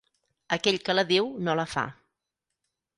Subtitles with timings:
[0.57, 1.87] Aquell que la diu no la fa.